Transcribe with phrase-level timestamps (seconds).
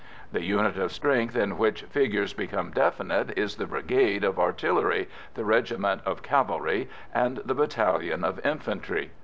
[0.31, 5.45] The unit of strength in which figures become definite is the brigade of artillery, the
[5.45, 9.11] regiment of cavalry, and the battalion of infantry.